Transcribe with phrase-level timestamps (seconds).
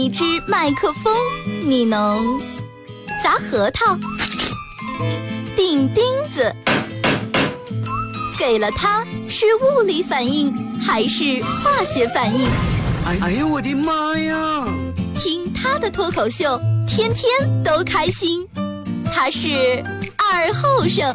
[0.00, 1.14] 一支麦克风，
[1.62, 2.40] 你能
[3.22, 3.98] 砸核桃、
[5.54, 6.02] 钉钉
[6.32, 6.56] 子？
[8.38, 10.50] 给了它是物理反应
[10.80, 12.48] 还是化学反应？
[13.04, 14.66] 哎哎呦我的妈呀！
[15.16, 16.58] 听他的脱口秀，
[16.88, 18.48] 天天都开心。
[19.12, 19.84] 他是
[20.16, 21.14] 二后生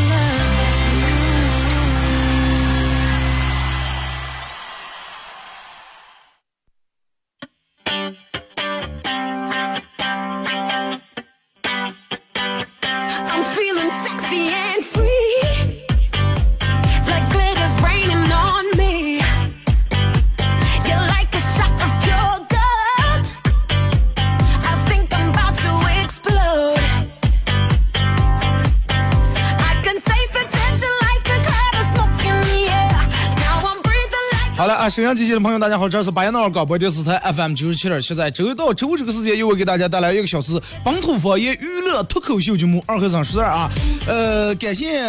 [34.91, 40.51] Like 好了啊，沈阳机器的朋友，大家好，这是巴彦淖尔广播电视台 FM 九十七点七，在周一到周五这个时间，又会给大家带来一个小时
[40.83, 43.69] 本土方言娱乐脱口秀节目《二和尚说事儿》啊。
[44.07, 45.01] 呃，感谢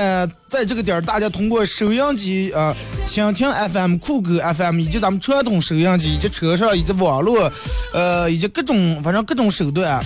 [0.49, 2.75] 在这个点儿大家通过收音机啊、
[3.07, 7.51] 蜻蜓 FM、酷狗 FM 以及咱们传统收音机以及车上以及网络，
[7.93, 10.01] 呃，以及各种反正各种手段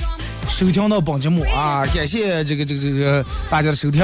[0.48, 1.84] 收听到本节目啊。
[1.94, 4.02] 感谢这个这个这个大家的收听。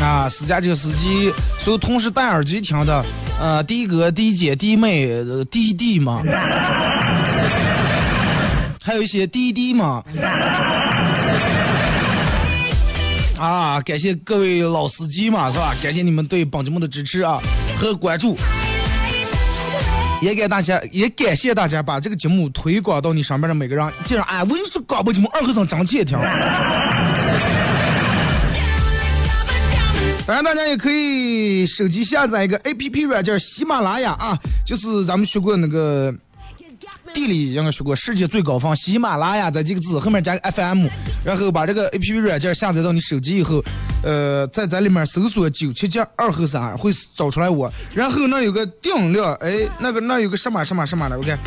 [0.00, 3.02] 啊，私家车司机，所有同时戴耳机听的，
[3.40, 6.22] 呃，的哥、的姐、的妹、呃弟弟嘛，
[8.84, 10.02] 还有一些滴滴嘛。
[13.38, 15.74] 啊，感谢各位老司机嘛，是吧？
[15.82, 17.40] 感谢你们对本节目的支持啊
[17.78, 18.36] 和关注，
[20.20, 23.90] 也感大家，也感谢大家把这个节目推广到你身边的每个人。
[24.04, 26.18] 既然哎，我就是广播节目二和尚长气也听。
[30.26, 36.14] 当然，大家也可以手机下载一个 A P P 软件喜马拉雅啊，就是咱们学过那个
[37.12, 40.86] 地理应该学过世界最高峰喜马拉雅这几个字后面加个 F M，
[41.22, 43.62] 然后把这个 A P P 软件下载到你手机以后，
[44.02, 51.38] 呃，在在里面搜索九七七二后三会找出来我，然后那有个定量，哎，那个那有个什么什么什么的，我看。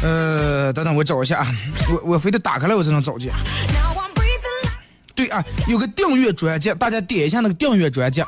[0.00, 1.56] 呃，等等，我找一下啊，
[1.90, 3.32] 我我非得打开来我才能找见。
[5.18, 8.22] 对啊，有个订阅专辑，大家点一下那个订阅专辑，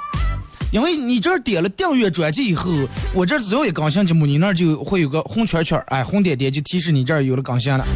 [0.72, 2.68] 因为你这儿点了订阅专辑以后，
[3.14, 7.86] 我这儿只要一更新节目，你那儿就会有个红圈圈，哎，红点点就提示你这儿有了更新了。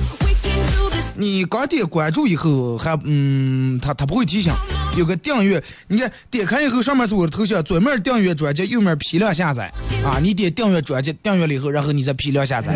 [1.17, 4.53] 你刚点关注以后，还嗯，他他不会提醒，
[4.97, 9.65] 有个订阅，你看点开以后，上面是我的头像，左面订阅专辑，右面批量下载
[10.05, 12.73] 啊，你点订阅专辑，订阅了以后，然后你再批量下载。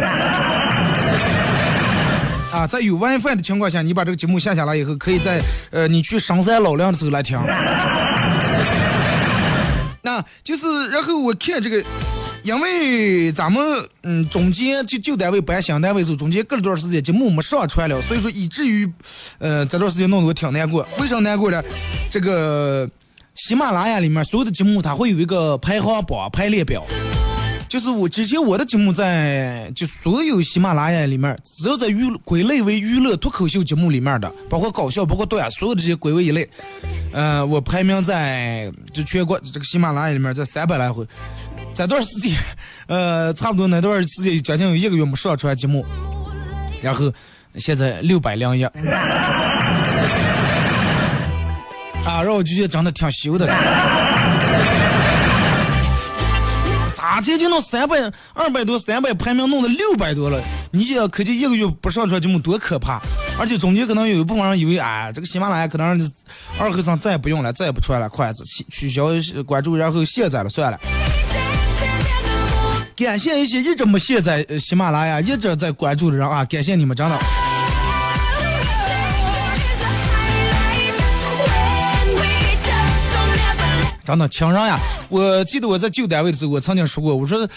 [2.53, 7.39] 啊，在有 WiFi 的情况下，你把这个节目下下来以后，可以在呃你去上山老梁的时候来听。
[10.01, 11.85] 那就是，然后我看这个，
[12.43, 13.63] 因为咱们
[14.03, 18.91] 嗯中间就旧单位搬新单位的时候，中间隔了段时间节目没上传了，所以说以至于
[19.39, 20.87] 呃这段时间弄得我挺难过。
[20.99, 21.63] 为啥难过呢？
[22.09, 22.89] 这个
[23.35, 26.83] 喜马拉雅里面所有的节目它会有一个排行榜排列表。
[27.69, 36.49] 就是我之前我的节目在就所有喜马拉雅里面，只要在娱归类为娱乐脱口秀节目里面的，包括搞笑，包括段，所有的这些归为一类，
[37.13, 41.07] 呃，我排名在就全国这个喜马拉雅里面在三百来回，
[41.75, 42.33] 在段时间，
[42.87, 45.85] 呃，差不多那段时间将近有一个月没上传节目，
[46.81, 47.13] 然后
[47.57, 48.65] 现在六百零一，
[52.07, 53.47] 啊，让我觉得真的挺羞的。
[57.21, 57.97] 直接就弄三百、
[58.35, 60.43] 二百多、三百排名弄到六百多了？
[60.71, 63.01] 你想，可见一个月不上传节目多可怕！
[63.39, 66.13] 而且中间可能有一部分人以为，哎，这个喜马拉雅可能
[66.59, 69.09] 二和尚再也不用了，再也不传了，快取取消
[69.47, 70.79] 关注，然后卸载了算了。
[72.97, 77.19] 感谢一些一直没卸载喜马拉雅，一直在关注的人啊，感谢你们，真的。
[84.05, 84.79] 真的情人呀！
[85.09, 87.49] 我记得我在旧单位的时候，我曾经说过，我说，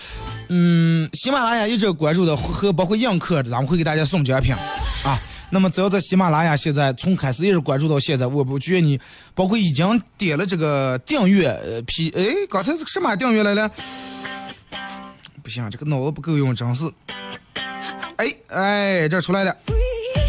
[0.49, 4.55] 嗯，喜马拉雅一直关注的和包括映客，咱们会给大家送奖品
[5.03, 5.19] 啊。
[5.53, 8.97] 那么只要在喜马拉雅现在从开始一直关注到现在，我不觉你
[9.35, 11.81] 包括已经点了这个订阅呃，
[12.15, 13.69] 哎，刚才是个什么订阅来了？
[15.43, 16.89] 不行，这个脑子不够用，真是。
[18.15, 19.53] 哎哎，这出来了。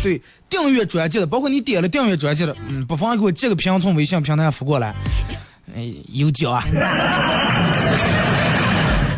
[0.02, 4.92] 对，订阅专辑的，包括你点了订阅专辑的，嗯，不妨给我截个屏从微信平台发过来。
[5.74, 6.62] 哎，有奖啊！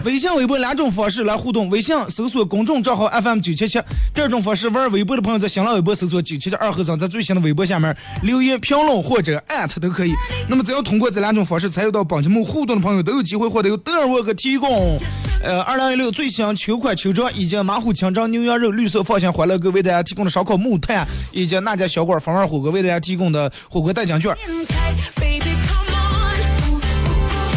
[0.04, 1.70] 微信、微博两种方式来互动。
[1.70, 3.80] 微信搜索公众账号 FM 九七七，
[4.12, 10.12] 第二种方式玩微博的朋友在新浪微博搜索九七七二和尚，在最新的微博下面留言评论或者艾特都可以。
[10.46, 14.98] 那么只要通过这两种方式参与到本节目互动的朋友，都有机会获得由德尔沃克提供，
[15.42, 24.36] 呃，二零一六最新秋款秋装以及马虎清蒸牛羊肉绿色放心欢乐哥为大家提供的烧烤木炭，以及那家小馆风味火锅为大家提供的火锅代金券。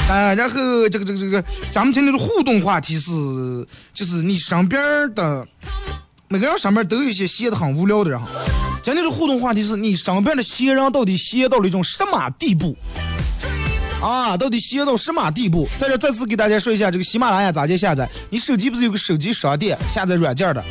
[0.10, 3.12] 啊，然后这个这个这个，咱们今天的互动话题是，
[3.94, 4.82] 就是你身边
[5.14, 5.46] 的
[6.30, 8.28] 每个人身边都有一些闲的很无聊的人哈。
[8.82, 12.74] 今天的互动话题是你身边的闲人到底闲到了一种什么地步？
[14.02, 15.68] 啊，到底闲到什么地步？
[15.78, 18.10] 在这再次给大家说一下，这个喜马拉雅咋接下载？
[18.30, 20.64] 你手机不是有个手机商店下载软件的？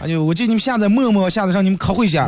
[0.00, 2.26] 哎呦，我建议你们下载陌陌，下载上你们可会下。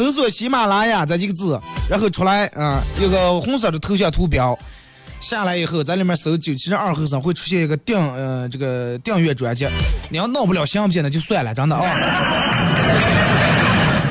[0.00, 4.58] 搜索喜马拉雅这几个字，然后出来啊、有个红色的头像图标，
[5.20, 9.68] 下来以后在里面搜九七二后生会出现一个订呃这个订阅专辑，
[10.08, 11.02] 你要闹不了行不行？
[11.02, 11.84] 那就算了，真的啊，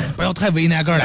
[0.16, 1.04] 不要太为难个了。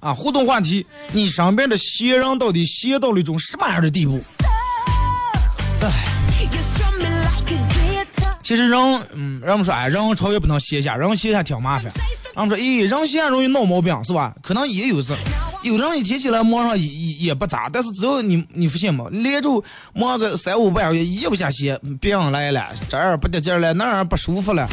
[0.00, 4.18] 啊，互动话题，你身边的闲人到底闲到了一种什么样的地步
[5.82, 5.90] ？You
[8.42, 8.78] 其实人，
[9.12, 11.92] 嗯，人们说，哎，人超越不能歇下，人歇下挺麻烦。
[12.34, 14.34] 人们说，咦，人歇下容易闹毛病，是吧？
[14.42, 15.14] 可能也有是，
[15.62, 19.62] 有人一提起来马上也也不咋，但是只要你你发现没，连着
[19.94, 24.66] 忙个三五半个月，一不下歇，病来了，这儿不得劲了，那儿不舒服了。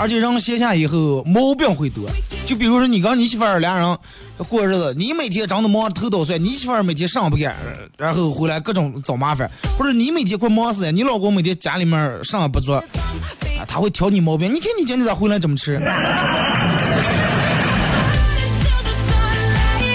[0.00, 2.08] 而且人歇下以后毛病会多，
[2.46, 3.98] 就比如说你跟你媳妇儿俩人
[4.48, 7.56] 过日子，你每天长得忙头倒甩，你媳妇儿每天上不干，
[7.96, 14.54] 然后回来各种找麻烦，或者你每天快忙死了，你老公每天家里面啥也不做，啊，他会挑你毛病。
[14.54, 15.80] 你看你今天咋回来这么迟？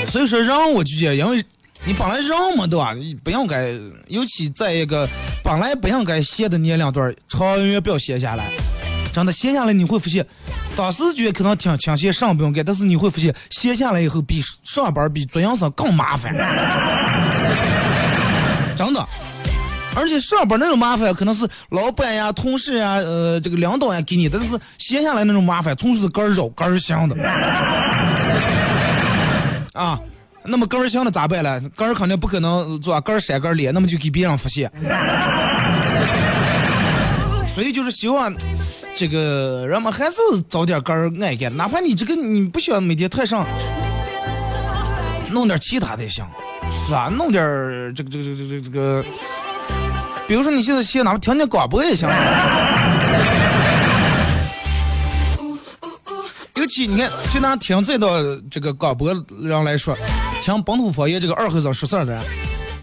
[0.10, 1.42] 所以说人我就觉得，因为
[1.86, 2.94] 你本来人嘛，对吧？
[2.94, 3.72] 你不应该，
[4.10, 5.08] 尤其在一个
[5.42, 8.52] 本来不应该歇的年龄段儿，长远不要歇下来。
[9.14, 10.26] 真的闲下来你会发现，
[10.76, 16.34] 当时觉得可能挺清闲，上不用干，但是你会发现闲下来以后比上班比做营生更麻烦。
[18.76, 19.06] 真的。
[19.96, 27.16] 而且上班那种麻烦，可能是老板呀、同事呀、呃，这个领导呀给你的，但是闲下来那种麻烦，纯粹是根儿肉根儿香的。
[29.74, 30.00] 啊，
[30.44, 31.62] 那么根儿香的咋办了？
[31.76, 34.72] 根儿肯定不可能做根儿闪根儿裂，那么就给别人发现。
[37.48, 38.34] 所以就是希望
[38.96, 40.18] 这个人们还是
[40.48, 43.46] 找点根儿爱干，哪怕你这个你不喜欢每天太上，
[45.32, 46.24] 弄点其他的也行，
[46.72, 47.10] 是吧？
[47.10, 47.44] 弄点
[47.96, 49.04] 这个这个这个这个这个，
[50.28, 52.08] 比如说你现在先，哪怕听听广播也行。
[56.56, 58.08] 尤其你看，就拿听这道
[58.52, 59.12] 这个广播
[59.42, 59.98] 人来说，
[60.40, 62.22] 听本土方言这个二和尚说事儿的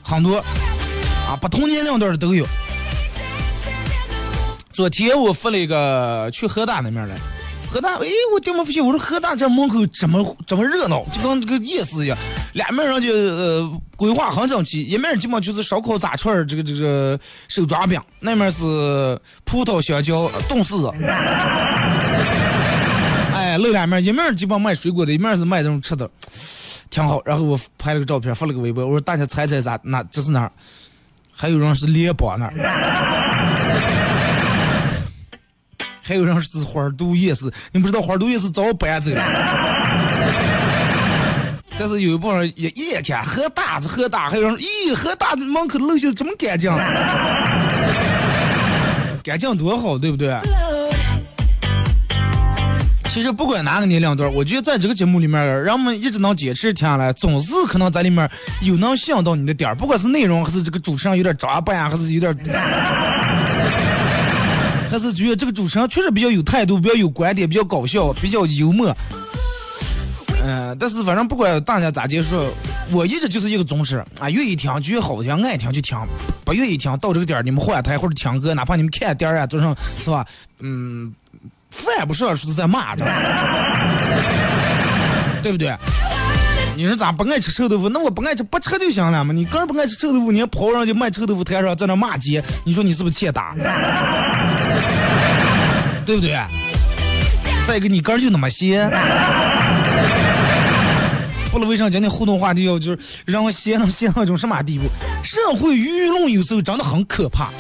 [0.03, 0.39] 很多
[1.29, 2.45] 啊，不同年龄段的都有。
[4.73, 7.17] 昨天我发了一个去河大那边来，
[7.69, 12.17] 河大，哎，我就没发现，我说河大这门口这么这么热闹，就跟这个夜市一样，
[12.53, 17.19] 两面上就呃规划很整齐，一面基本就是烧烤、炸串儿这个这个
[17.49, 18.65] 手抓饼，那面是
[19.45, 20.91] 葡萄、香蕉、冻柿子。
[23.35, 26.09] 哎，露两面，一面基本卖水果的，一面是卖这种吃的，
[26.91, 27.21] 挺好。
[27.25, 30.53] 然后我拍了个照片，发了个微博，我说大家猜猜咋哪这是哪儿？
[31.33, 32.53] 还有人是猎豹那儿，
[36.11, 37.49] 还有人是花都夜市。
[37.71, 39.23] 你不知道花都夜市早搬走了，
[41.79, 46.69] 但是有一帮人一一眼看河大是河大，还有人咦河大门口的楼现在这么干净，
[49.23, 50.37] 干净多好，对不对？
[53.09, 58.29] 其实不管哪个年龄段，我觉得在这个节目里面，人们一直能坚持听下来，总是可能在里面
[58.63, 62.37] 有能想到你的点儿，不管是内容还是这个主持人有点装扮啊，还是有点，
[64.91, 68.93] 还是觉得这个主持人确实比较有态度，比较有观点，比较搞笑，比较幽默。
[70.43, 72.51] 嗯、但是反正不管大家咋接受，
[72.91, 75.97] 我一直就是一个宗旨啊，愿意听觉得好听，爱听就听，
[76.45, 80.27] 不愿意听到这个点儿你们换台或者听歌，哪怕你们看点儿啊，做上是吧？
[80.61, 81.15] 嗯，
[81.71, 83.05] 犯不上是在骂着，
[85.43, 85.73] 对不对？
[86.81, 87.91] 你说咋不爱吃臭豆腐？
[87.91, 89.35] 那我不爱吃，不吃就行了嘛。
[89.35, 93.55] 你个人不爱吃臭豆腐，你还跑上去卖臭豆腐摊上在那骂街，你说你是不是欠打？
[96.07, 96.35] 对不对？
[97.67, 98.89] 再一个，你个人就那么闲。
[101.53, 104.87] 不知道为啥今天互动话题要就是让我闲能闲到一种什么地步？
[105.23, 107.51] 社会舆论有时候真的很可怕。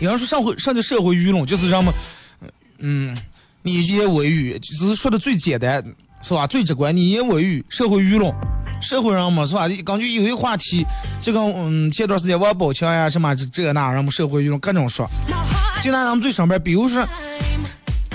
[0.00, 1.94] 有人说社会上的社会舆论就是让我们，
[2.80, 3.16] 嗯，
[3.62, 5.84] 你言我语，只是说的最简单，
[6.22, 6.46] 是吧？
[6.46, 8.32] 最直观，你言我语，社会舆论，
[8.80, 9.68] 社会上嘛，是吧？
[9.84, 10.86] 根据有一话题，
[11.20, 15.08] 这个嗯，前段时间王宝强呀，什么这这那，什么社会舆论各种说。
[15.82, 17.08] 就拿咱们最上边，比如说，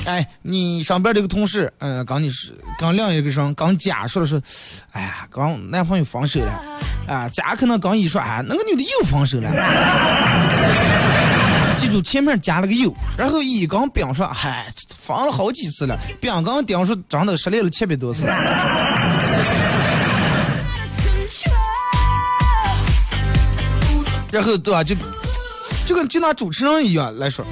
[0.06, 4.40] 哎，你上边这个同事，嗯、刚你是刚另一个人刚甲说的是，
[4.92, 6.52] 哎呀，刚男朋友分手了，
[7.08, 9.50] 啊，甲可能刚一说，哎，那个女的又分手了。
[11.76, 14.68] 记住前面加了个 u，，然后乙刚丙说，嗨，
[14.98, 18.26] 放了好几次了，丙刚丁说真的失恋了七百多次。
[24.32, 24.84] 然后对吧？
[24.84, 24.96] 就
[25.86, 27.46] 就跟就拿主持人一样来说，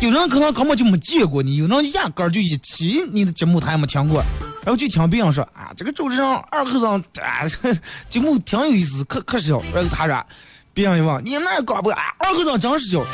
[0.00, 4.22] 有人可能根本就没见过你，有人压根儿就一期你的节目他也没听过，
[4.64, 7.72] 然后就听别人说啊，这个主持人二和尚啊，这
[8.10, 9.62] 节目挺有意思，可可笑。
[9.74, 10.26] 然后他说，
[10.72, 13.04] 别人一问你们那广播啊，二和尚真是笑。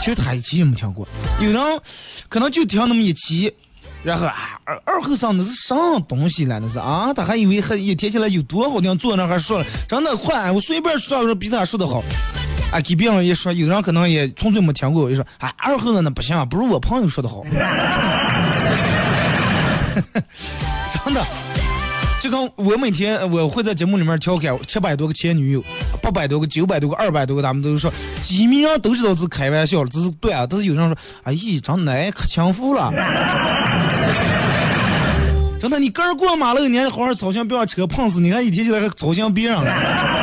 [0.00, 1.06] 其实他一期也没听过，
[1.40, 1.80] 有人
[2.28, 3.52] 可能就听那么一期。
[4.02, 5.76] 然后啊，二二后生那是啥
[6.08, 6.58] 东西了？
[6.58, 12.02] 那是啊，他还以为还一听起来有多好听，坐那还说了，真的快，我随便说说比他说的好。
[12.72, 17.44] 啊，给别人一说，有的人可能也纯粹没听过，我就说，哎，二后生那不行，不如我朋友说的好。
[21.04, 21.22] 真的，
[22.20, 25.64] 就跟我每天我会在节目里面调侃七百多个前女友，
[26.02, 30.46] 八百多个、九百多个、二百多个，咱们都说几米人都知道是开玩笑只，是对啊。
[30.48, 32.92] 但是有人说，哎呀，真的可强富了。
[35.58, 40.19] 真的，你个儿过马路，你还好好操心，别让车碰死你，看一天起来还操心别人了。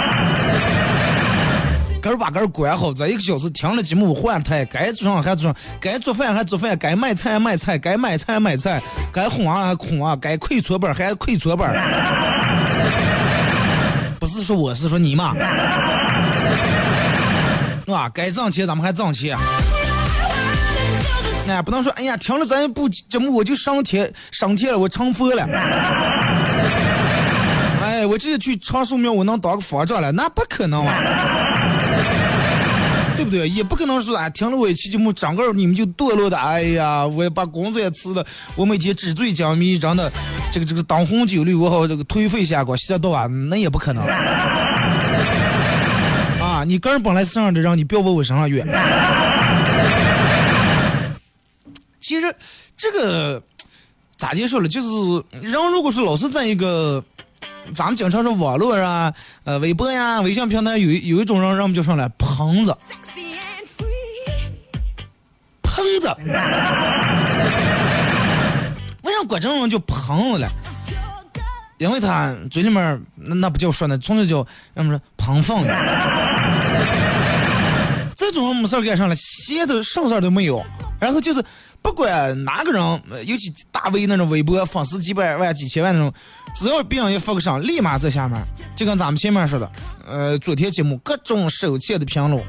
[2.12, 11.74] 个把个儿管好，这一个小时停了节目换台，该做上还做上，该做饭还做饭，该买菜买菜，该买菜买菜，该哄啊还哄啊，该跪搓板还跪搓板。
[14.20, 15.36] 不是说我是说你嘛，
[17.88, 19.38] 啊，该挣钱咱们还挣钱。
[21.48, 25.48] 哎，不能说，哎呀，停了咱不节目我就上天上天了，我成佛了。
[27.80, 30.94] 哎，我直接去长寿庙，我能当个佛长了，那不可能啊，
[33.18, 33.50] 对不对？
[33.50, 38.24] 也不可能说，哎，听了我一期节目，整个你们就堕落的，哎呀，我也把工作也辞了，
[38.56, 40.12] 我每天纸醉金迷，真的，
[40.52, 44.06] 这个这个灯红酒绿，我好这个颓废下过，现在到啊，那也不可能。
[46.40, 48.66] 啊，你个人本来身上的人，你不要往我身上怨。
[52.00, 52.36] 其实
[52.78, 53.42] 这个
[54.16, 54.70] 咋接受了？
[54.70, 54.88] 就是
[55.42, 57.04] 人如果说老是在一个，
[57.76, 62.76] 咱们经常说网络啊、呃微博呀、微信平台有有一种人，让我们叫上来棚子，
[65.62, 66.08] 棚子。
[69.04, 70.50] 为啥管这种人叫棚子了？
[71.78, 74.38] 因为他嘴里面那那不叫说呢，从这叫
[74.74, 75.74] 让我们说胖放的。
[78.16, 80.64] 这种人没事儿干上了，闲的啥事儿都没有，
[81.00, 81.44] 然后就是。
[81.82, 82.82] 不管哪个人，
[83.26, 86.14] 尤其大 V 那种微博粉丝几百万、几千万那种，
[86.54, 88.40] 只要别人一发个声，立马在下面，
[88.76, 89.72] 就跟咱们前面说的，
[90.06, 92.44] 呃，昨天节目各种手欠的评论，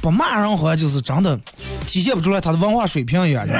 [0.00, 1.38] 不骂人好像就是真的
[1.86, 3.46] 体现不出来他的文化水平一样。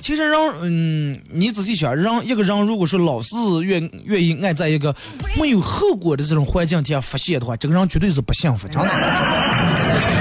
[0.00, 4.96] 其实人，嗯，你仔细想，人一个人如果说老是愿愿意爱在一个
[5.38, 10.19] 没有后果的这种环境底下发泄的话，这个人绝对是不幸福，真的。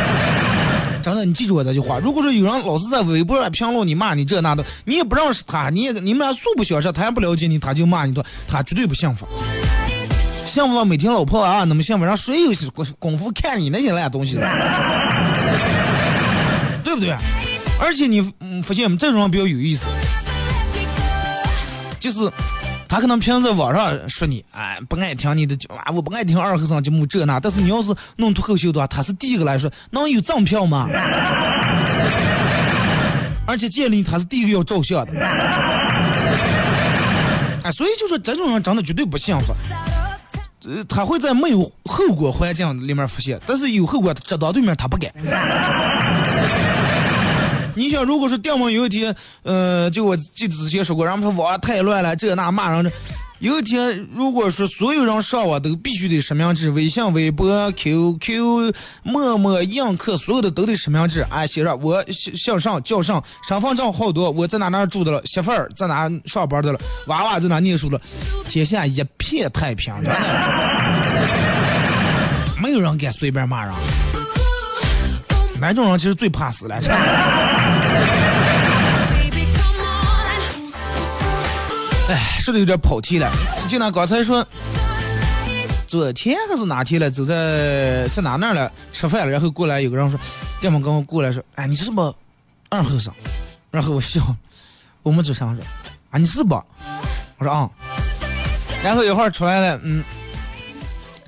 [1.09, 1.99] 真的，你记住我这句话。
[1.99, 9.27] 如果说有人老是在微博上评论你、骂你这那的，你也不认识他，你也你们俩素不相识，他也不了解你，他就骂你的，他绝对不幸福。
[10.45, 12.51] 幸福每天老婆啊，那么幸福，让谁有
[12.97, 14.35] 功夫看你那些烂东西？
[16.83, 17.15] 对不对？
[17.79, 19.87] 而且你嗯发现没，这种人比较有意思，
[21.99, 22.31] 就是。
[22.89, 27.39] 他可能平时在网上说你，哎，不爱听你的啊，我不爱听二和尚节目这那。
[27.39, 30.89] 但是你要是弄脱口秀的话，他是第一个来说，能有赠票吗？
[33.45, 35.13] 而且见你他是第一个要照相的。
[37.63, 39.53] 哎，所以就说这种人真的绝对不幸福。
[40.65, 45.13] 呃，他会在没有后果环境里面发现，但是有后果这到对面他不敢。
[47.79, 52.91] 你想，如果说电网有一天，呃，就我记得之前说过，然后说网太乱了，这那骂人的。
[53.39, 61.25] 有一天，如果说所有人上网都必须得实名制，微信、微博、QQ、陌陌、映客，所有的都得实名制。
[61.29, 62.03] 哎，写上我
[62.35, 68.01] 向上叫上身份证号多，我在哪哪住的了，媳妇儿在哪上班的了，娃娃在哪念书了，
[68.49, 70.19] 天下一片太平，真的，
[72.61, 73.73] 没有人敢随便骂人。
[75.59, 76.79] 哪种人其实最怕死了？
[82.09, 83.31] 哎，说的有点跑题了。
[83.67, 84.43] 就拿刚才说，
[85.87, 90.19] 昨天还是哪天了，走在在哪那儿了吃饭了，然后过来有个人说，
[90.59, 92.15] 电话跟我过来说，哎，你是什么
[92.69, 93.13] 二后生，
[93.69, 94.21] 然后我笑，
[95.03, 95.63] 我们组上说
[96.09, 96.55] 啊你是不？
[97.37, 97.69] 我说啊，
[98.83, 100.03] 然后一会儿出来了，嗯，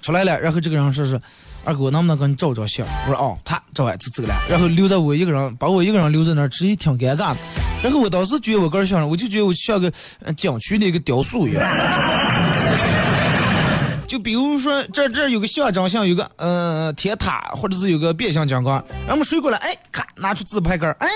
[0.02, 1.22] 出来了，然后这个人说是
[1.64, 2.86] 二哥能不能给你照照相？
[3.08, 7.38] 我说哦，他照完就走了，然后留在我一个人，把我一个人留在那儿，其实挺尴尬的。
[7.84, 9.92] 然后我当时觉得我个人像，我就觉得我像个
[10.36, 11.64] 景区的一个雕塑一样。
[14.08, 21.08] 就比如说这这有个象征像有个呃铁塔，或者是有个变形金刚，然后我们谁过来，哎，咔拿出自拍杆，哎，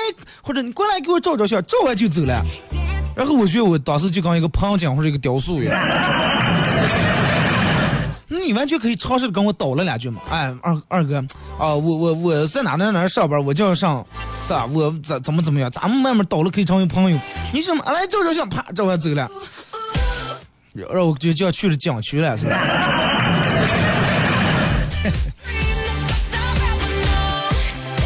[0.41, 2.41] 或者你过来给我照照相，照完就走了。
[3.13, 5.75] 然后我觉得我当时就跟一个盆景或者一个雕塑一样。
[8.45, 11.17] 你完全可以尝试跟我叨了两句嘛，哎，二二哥，
[11.57, 14.05] 啊，我我我在哪哪哪上班，我就要上，
[14.43, 14.65] 是吧？
[14.67, 17.17] 我怎怎么怎么样，咱们慢慢叨了可以成为朋友。
[17.51, 17.83] 你怎么？
[17.83, 19.29] 啊来照照相，啪，照完走了。
[20.73, 22.55] 然后我就就要去了景区了，是吧？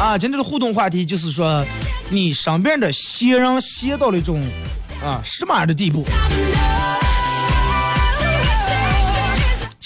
[0.00, 1.62] 啊，今天的互动话题就是说，
[2.08, 4.42] 你身边的闲人闲到了一种
[5.04, 6.06] 啊什么样的地步？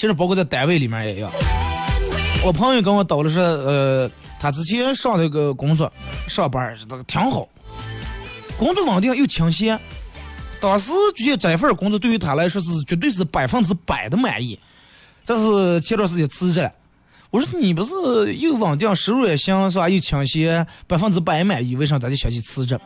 [0.05, 1.33] 其实包括在单位里面也一样。
[2.45, 5.91] 我朋友跟我叨的是，呃，他之前上这个工作
[6.29, 7.49] 上班儿挺好，
[8.59, 9.81] 工作稳定又清闲。
[10.61, 14.61] 当时觉得这份工作对于他来说是绝对是百分之百的满意，
[15.25, 16.71] 但是前段时间辞职了。
[17.31, 19.89] 我说你不是又稳定，收入也行是吧？
[19.89, 22.79] 又清闲，百分之百满意，为啥咱就想去辞职？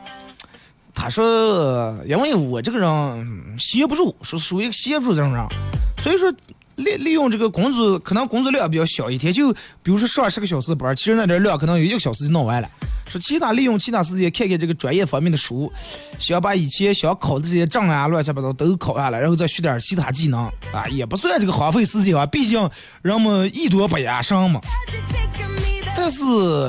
[0.95, 5.45] 他说，因为我这个人嗯歇不住，是属于一个歇不住这种人，
[6.01, 6.33] 所以说
[6.79, 12.69] 利利用这个工作，可能工作量比较小，一天就比如说上十个小时班，其实那点量可能有一个小时就弄完了。
[13.09, 15.73] 说其他利用其他时间看看这个专业方面的书，
[16.19, 22.27] 想把以前想考的这些证啊、乱七八糟都考下来，然后再学点其他技能啊，也不算这个荒废时间啊。
[22.27, 22.69] 毕竟
[23.03, 24.61] 人们艺多不压身嘛。
[25.97, 26.23] 但是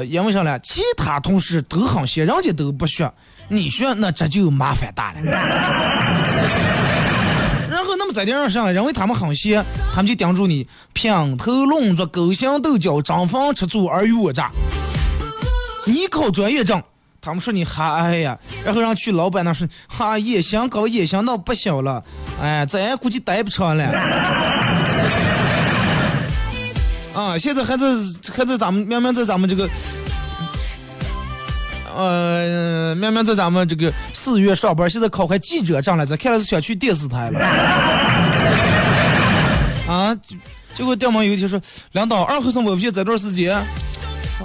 [0.08, 0.58] 因为啥呢？
[0.60, 3.14] 其他同事都很闲，人家都不学，
[3.50, 5.20] 你学那这就麻烦大了。
[8.12, 9.64] 在顶上上，认为他们很闲，
[9.94, 14.52] 他们就盯住你品头论足、勾心斗角、争风吃醋、尔虞我诈。
[15.86, 16.82] 你考专业证，
[17.22, 22.04] 他们说你嗨呀，然后让去老板那说，哈也行，搞也行，那不小了，
[22.42, 23.86] 哎，咱估计待不长了。
[27.16, 27.86] 啊，现在还在
[28.32, 29.68] 还在咱们明明在咱们这个，
[32.00, 37.40] 呃，明明在咱们这个四月上班，现在考开记者证了，咱看来是想去电视台了。
[39.86, 40.16] 啊，
[40.74, 41.60] 结果电网有一天说，
[41.92, 43.62] 领导二后生我不去这段时间。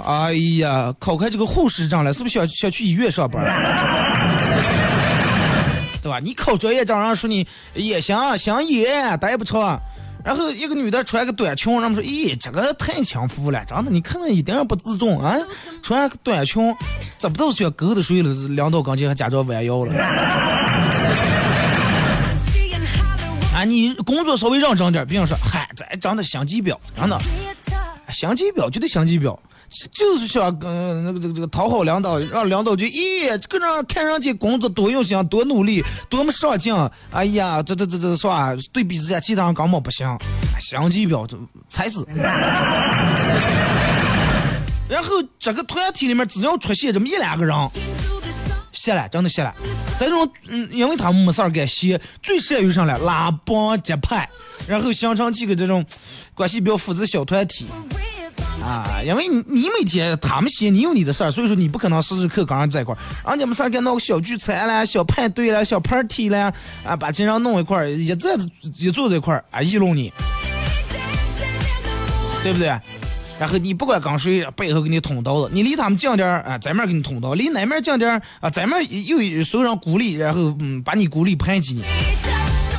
[0.05, 3.41] 哎呀，考开这个护士证了，是不是想想去医院上班？
[6.03, 6.19] 对吧？
[6.19, 9.79] 你考专业证，然后说你也行，行也待不长。
[10.25, 15.37] 然后一个女的穿个短裙，人们说，咦，这个太轻浮了，长得，你看着一点也不自重啊！
[15.83, 16.75] 穿个短裙，
[17.19, 18.33] 这不都是要勾搭谁了？
[18.55, 19.93] 两道钢筋还假装弯腰了。
[23.53, 27.21] 啊，你工作稍微认真点，别人说，嗨，这长得相机婊，真的，
[28.11, 29.37] 相机婊就得相机婊。
[29.91, 36.73] 就是想跟那个这个这个讨好领导，让领导就咦，这个人看人家工作多用心、多努力、多么上进。
[37.11, 38.55] 哎呀，这这这这是吧？
[38.71, 40.07] 对比之下，其他人根本不行，
[40.59, 41.27] 相机婊
[41.69, 41.99] 才是。
[44.87, 47.55] 然后这个团体里面只要出现这么一两个人，
[48.71, 49.51] 歇了，真的歇了。
[49.97, 54.29] 这种嗯，因为他们没事儿干，歇最善于上来拉帮结派，
[54.67, 55.83] 然后形成几个这种
[56.35, 57.65] 关系比较复杂小团体。
[58.65, 62.97] 啊，因为你你每天他们歇，你有你的事儿，所以说你不可能时时刻刻跟人在一块儿。
[63.29, 66.51] 人家没事儿干闹个小聚餐啦、小派对啦、小 party 啦，
[66.83, 68.31] 啊，把这人弄一块儿，一在
[68.79, 70.11] 一坐在一块儿啊，议论你，
[72.41, 72.67] 对不对？
[73.37, 81.83] 然后你不管跟谁背后给你捅刀子，你离他们近点儿啊，这面给你捅刀；离那面近点儿啊，这面又有所有人孤立，然后嗯，把你孤立排挤你，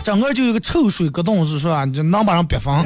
[0.03, 2.83] 整个就有个臭水疙瘩，是说就能把人逼疯。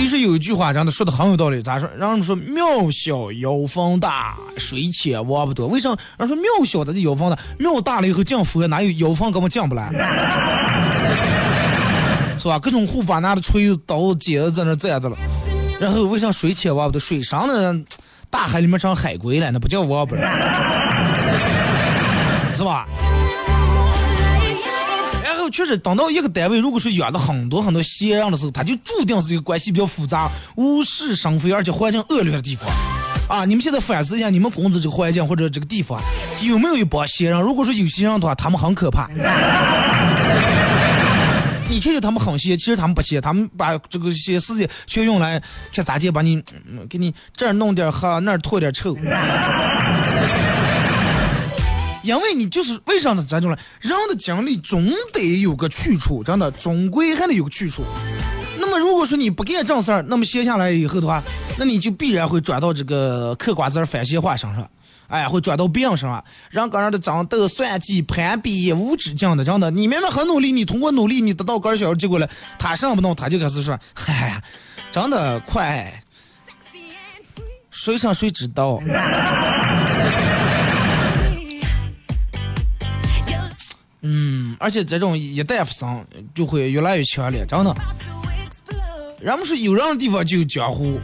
[0.00, 1.86] 其实有一句话真的说的很有道理，咋说？
[1.98, 5.66] 让人说庙小妖风大，水浅挖不得。
[5.66, 5.90] 为啥？
[6.18, 9.90] 人说庙小咱就妖风大，庙大了以后降佛哪有妖风根本降不来，
[12.38, 12.58] 是吧？
[12.58, 15.18] 各种护法拿着锤子、刀子、剪子在那站着了。
[15.78, 16.98] 然后为啥水浅挖不得？
[16.98, 17.84] 水上的人，
[18.30, 20.16] 大海里面成海龟了，那不叫王不？
[22.56, 22.86] 是吧？
[25.50, 32.68] 确实，等到一个单位如果是养了很多很多闲人的时候，他就注定是一个关系比较复杂、无事生非，而且环境恶劣的地方。
[33.28, 36.00] 啊，你们现在反思一下，你们工作这个环境或者这个地方
[36.42, 37.40] 有没有一帮闲人？
[37.40, 39.08] 如果说有闲人的话，他们很可怕。
[41.68, 45.40] 你看见他们很闲，其实他们不闲，他们把这个些时间全用来
[45.72, 46.42] 看咋地把你
[46.88, 48.96] 给你这儿弄点黑，那儿拖点臭。
[52.02, 53.24] 因为你就是为啥呢？
[53.28, 57.82] 这种了，人的精力总得有个去处，真的，终归还得有个去处。
[58.58, 61.22] 那么如果说你不干正事儿，那么闲下来以后的话，
[61.58, 64.70] 那你就必然会转到这个嗑瓜子儿反闲话身上，
[65.08, 66.24] 哎，会转到病上上。
[66.50, 69.70] 人跟人的争斗、算计、攀比无止境的，真的。
[69.70, 74.42] 你明明很努力，你通过努力你得到个儿小结果了，他上不动，他就开始说，哎呀，
[74.90, 76.02] 真的快，
[77.70, 78.78] 谁上谁知道。
[84.02, 87.74] 嗯，而且这种一旦发生，就会越来越强烈，真的。
[89.20, 90.98] 人们说有人的地方就有江湖，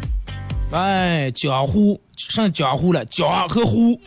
[0.72, 4.00] 哎，江湖上江湖了，江和湖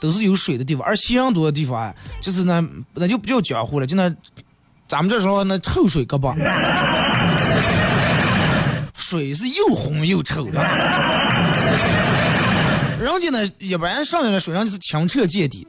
[0.00, 4.08] 都是有水的地方，而西人多的地方啊，就是那那就不叫江湖了，就那
[4.86, 6.36] 咱们这时候那臭水疙瘩，
[8.94, 10.62] 水是又红又臭的。
[13.00, 15.66] 人家呢，一般上来的水上就是清澈见底，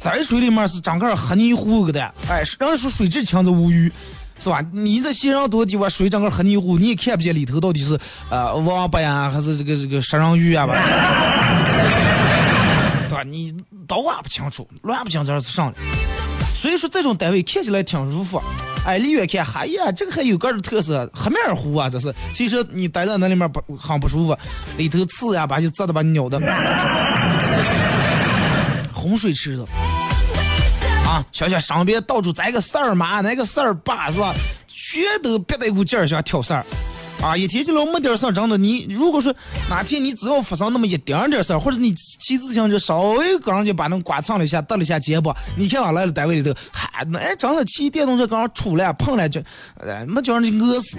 [0.00, 3.90] 在水里面是整个黑泥糊个的，哎，人家说水质清则无鱼。
[4.40, 4.60] 是吧？
[4.72, 7.96] 你这西人多地方水整个黑泥糊，你也看不见里头到底是
[8.28, 10.74] 呃王八呀，还是这个这个食人鱼啊吧？
[13.08, 13.22] 对吧？
[13.22, 13.54] 你
[13.86, 15.78] 都挖不清楚，乱不清这是上的。
[16.54, 18.42] 所以说这种单位看起来挺舒服，
[18.84, 22.12] 哎，离远看，哎呀，这个还有个的特色，黑面糊啊，这是。
[22.34, 24.36] 其实你待在那里面不很不舒服，
[24.76, 26.40] 里头刺呀，把就扎的把你咬的。
[29.04, 29.66] 洪水池子。
[31.06, 34.32] 啊，想想上边到处栽个事儿嘛，那个事儿吧，是吧？
[34.66, 36.64] 全都憋得一股劲儿想挑事儿，
[37.20, 39.32] 啊，一提起来没点事儿，真的，你如果说
[39.68, 49.42] 哪天你只要发生那么一点点事儿，或者你骑自行车稍微跟人家把那刮蹭了一下，得了一下结巴，你看完来了单位里头，嗨，那哎，真的骑电动车刚出来碰了就，
[49.86, 50.98] 哎，没叫人家饿死。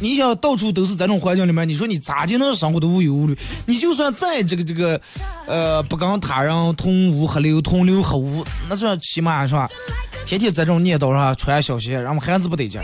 [0.00, 3.38] 你想到处都是这种环境里面，你说你咋就能生活的无忧无虑？
[3.66, 5.00] 你就算在这个这个，
[5.46, 9.68] 呃，不跟他人同屋合流、同流合污，那算起码是吧？
[10.24, 12.80] 天天在这种念叨上穿小鞋，然后还是不得劲。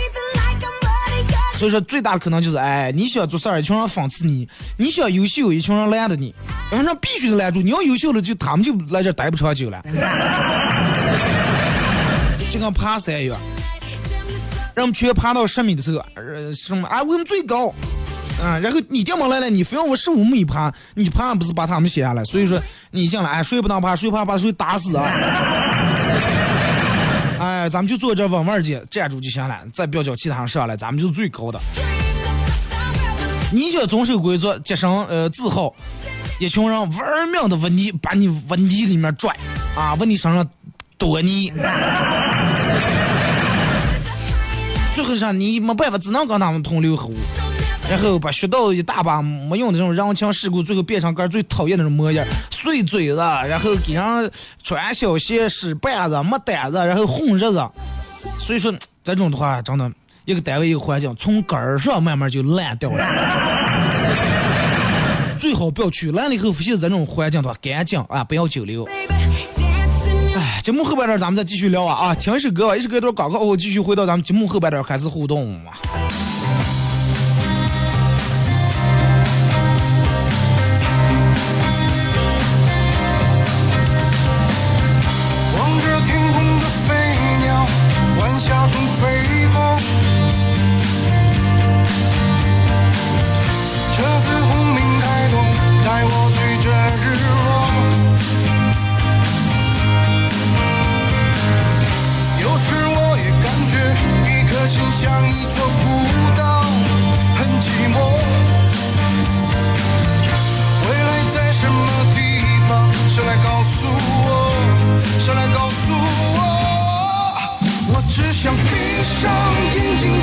[1.59, 6.35] 所以说，最大的可能就是，哎，你想做事儿，一群人讽刺你；你想优秀，一群人拦着你。
[6.71, 7.63] 反正必须得拦住？
[7.63, 9.83] 你要优秀了，就他们就来这待不长久了。
[12.51, 13.39] 就跟爬山一样。
[14.77, 17.03] 让我们全爬到十米的时候，呃，什么啊？
[17.03, 17.69] 我们最高，
[18.43, 22.23] 啊，然后你掉毛来了，你非要我十五米爬，你爬不是把他们写下来？
[22.25, 22.61] 所以说
[22.91, 25.11] 你进来，哎，谁不能爬，谁爬把谁打死啊！
[27.41, 31.59] 哎，咱们就坐这稳稳的站住就行了，再不要叫其他人上来，咱们就是最高的。
[33.51, 35.75] 你想遵守规则，节省呃自好，
[36.39, 39.35] 一群人玩命的往泥把你往泥里面拽，
[39.75, 40.47] 啊，往你身上
[40.99, 41.51] 躲你。
[45.07, 47.15] 后上你没办法，只能跟他们同流合污，
[47.89, 54.31] 然后把学到一大把没用的这种人情世故，最后变成个最讨厌的那种模样，碎嘴子，然后给人
[54.63, 57.65] 穿小鞋、使绊子、没胆子，然后混日子。
[58.39, 59.91] 所以说这种的话，真的
[60.25, 63.07] 一个单位一个环境，从根儿上慢慢就烂掉了。
[65.39, 68.89] 最好不要去烂了以后，发现这种环境的话，干净啊，不要久留。
[70.67, 72.15] 节目后半段咱们再继续聊啊啊！
[72.17, 75.61] 听一首歌吧，一首歌段广告后继续回到咱们节目后半段开始互动。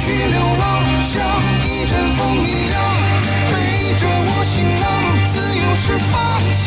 [0.06, 0.64] 去流浪，
[1.02, 1.14] 像
[1.64, 2.76] 一阵风一样，
[3.50, 3.54] 背
[3.96, 4.84] 着我行囊，
[5.32, 6.14] 自由是方
[6.52, 6.64] 向。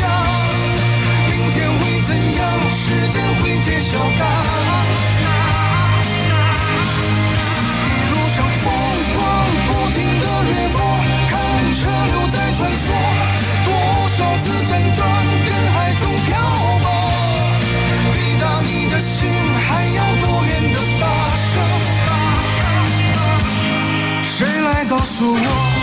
[1.28, 2.40] 明天会怎样？
[2.70, 4.85] 时间会揭晓答案。
[25.18, 25.75] 诉我？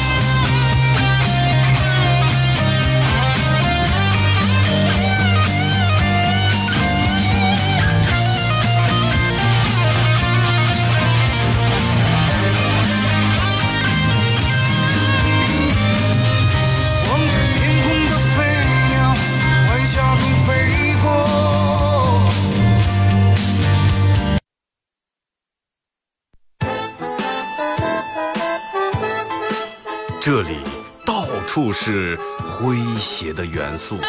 [31.71, 33.99] 是诙谐的元素，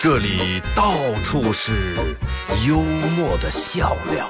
[0.00, 1.94] 这里到处是
[2.66, 4.28] 幽默的笑料。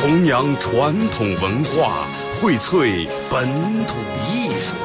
[0.00, 2.06] 弘扬传统文化，
[2.40, 3.48] 荟萃本
[3.86, 4.76] 土艺术。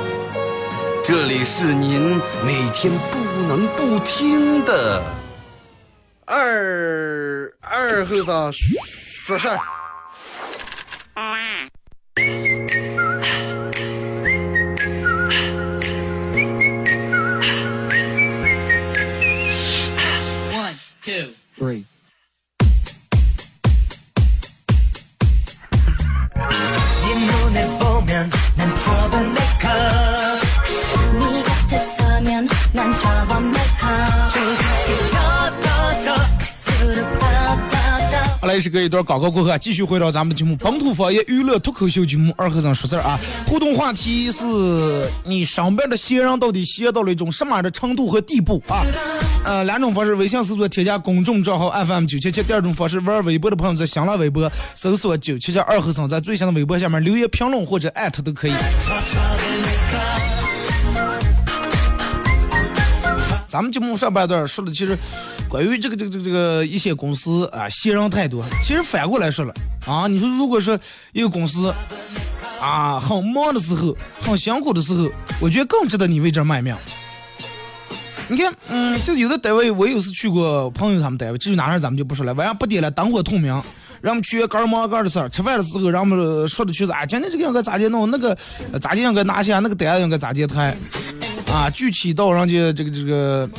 [1.03, 5.01] 这里是您每天不能不听的
[6.25, 9.59] 二二后生说事儿。
[21.59, 21.88] Three.
[38.69, 43.19] 一个一段广告过后，继续回到咱们的节目《本土方言娱乐脱口秀》节目，二和尚说事儿啊。
[43.47, 44.43] 互动话题是
[45.25, 48.85] 你上班的闲人到底闲到了一种什么样的程度和地步啊？
[49.43, 58.51] 呃，两种方式：微信搜索添加公众账号 FM 九七七；第二种方式，玩微博的朋友在新浪微博搜索九七七二和尚，在最新的微博下面留言评论或者艾特都可以。
[63.49, 64.95] 咱们节目上半段说的其实
[65.49, 68.45] 关于这个这个这个这个一些公司啊，闲人太多。
[68.61, 69.51] 其实反过来说了
[69.87, 70.79] 啊，你说如果说
[71.13, 71.73] 一个公司
[72.61, 75.09] 啊很忙的时候，很辛苦的时候，
[75.41, 76.75] 我觉得更值得你为这卖命。
[78.27, 83.51] 你看，嗯，就有的单位，我有次去过朋友他们单位，至于哪儿咱们就不说了，晚上八点了，灯火通明，
[83.99, 85.27] 让我们去干忙干的事儿。
[85.27, 88.37] 吃饭的时候，让我们说的就是啊，今天这个应该咋地弄，那个
[88.79, 90.77] 咋地应该拿下，那个单子应该咋地谈。
[91.51, 93.49] 啊，具体到人家这个这个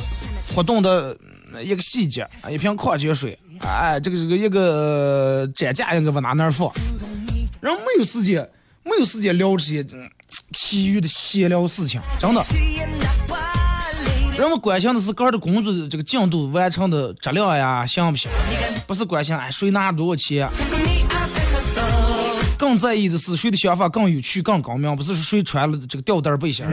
[0.55, 1.15] 活动的
[1.61, 6.71] 一个细节，啊一瓶矿泉水，哎，这个这个一个展架应该往哪哪儿放，
[7.59, 8.49] 人没有时间，
[8.83, 9.85] 没有时间聊这些
[10.53, 12.43] 其余的闲聊事情，真的。
[14.37, 18.31] 人们关心的是个人的工作这个进度完成的质量呀，行不行？
[18.87, 20.49] 不是关心哎谁拿多少钱，
[22.57, 26.65] 更在意的是谁的想法更有趣、更高明，不是说谁穿了这个吊带背心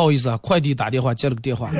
[0.00, 1.70] 不好意思啊，快递打电话接了个电话。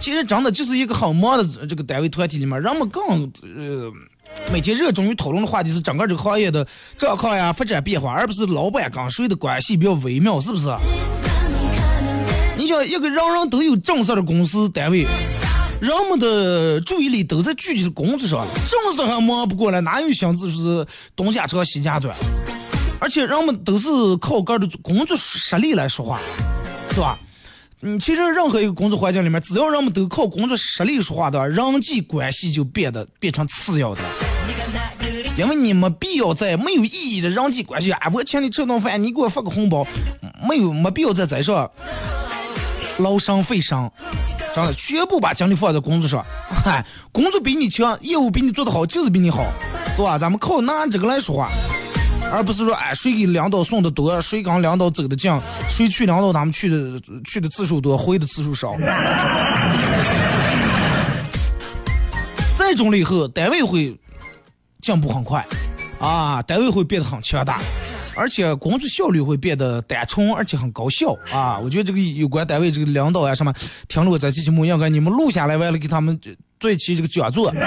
[0.00, 3.88] 其实真的就是一个很忙的这个单位团体里面，人们更呃
[4.52, 6.66] 每天热衷于讨论的话题是整个这个行业的
[6.98, 10.66] 状况呀、发展变化，而不是老板跟谁的关系比较微妙，是不是？
[12.58, 15.06] 你想一个人人都有正事的公司单位，
[15.80, 22.12] 人们的注意力都在具体的工作上，正事还忙不过来，哪有心思是东家长西家短？
[23.00, 26.20] 而且人们都是靠个人的工作实力来说话，
[26.92, 27.18] 是吧？
[27.82, 34.02] 嗯，其实任何一个工作环境里面，只要人们都靠工作实力说话的话，人际关系就变得变成次要的。
[35.38, 39.86] 因为你没必要在没有意义的人际关系啊，我请你吃顿饭，你给我发个红包，
[40.46, 41.70] 没有没必要在在上
[42.98, 43.90] 劳伤费伤，
[44.54, 46.22] 真的全部把精力放在工作上。
[46.62, 49.50] 嗨，工作比你强，业务比你做得好，就是比你好，
[49.96, 50.18] 对吧？
[50.18, 51.48] 咱们靠拿这个来说话。
[52.32, 55.32] 而不是说，哎，谁给领导送的多，谁跟领导走的近，
[55.68, 58.76] 谁去领导他们去的去的次数多，回的次数少。
[62.56, 63.98] 这种了以后，单位会
[64.80, 65.44] 进步很快，
[65.98, 67.58] 啊，单位会变得很强大，
[68.14, 71.58] 而且工作效率会变得单纯而且很高效啊。
[71.58, 73.52] 我觉得这个有关单位这个领导呀什么，
[73.88, 76.16] 听了我这期节目，应该你们录下来，完了给他们
[76.60, 77.50] 做一期这个讲座，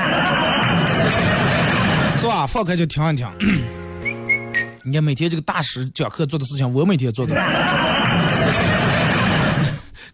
[2.16, 2.48] 是吧？
[2.48, 3.28] 放开就听一听。
[4.86, 7.34] 你看每天这个大师讲课做的事情，我每天做的。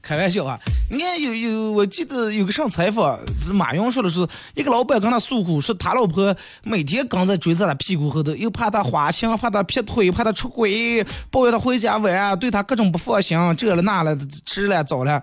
[0.01, 0.57] 开玩笑啊！
[0.89, 3.19] 你看有有，我记得有个上采访，
[3.51, 15.21] 马云说的是，一个老板跟他诉苦，说他老婆每天跟在追在他屁股后头，又怕他花心，怕他劈腿，怕他出轨，抱怨他回家晚，对他各种不放心，这了那了，吃了早了。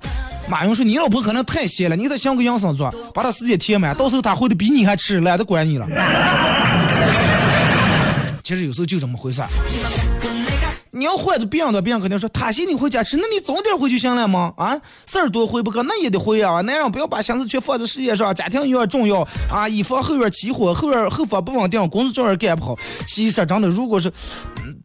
[0.49, 5.87] 马云说：“你老婆可能太闲了，你给她想个养生做，把她时间填满，到时候她回的比你还吃，懒得管你了。”
[8.47, 9.49] 其实有时候就这么回事儿。
[10.93, 14.55] 你要换着别人的，别人肯定说他嫌你回家吃，那你早点回就行了吗？
[14.57, 16.61] 啊，事儿多回不个，那也得回啊。
[16.61, 19.69] 男人不要把心思全放在事业上，家庭有点重要啊。
[19.69, 22.79] 一方后院起火，后院后方不稳定，工作照样干不好。
[23.05, 24.13] 其实真的，如果是、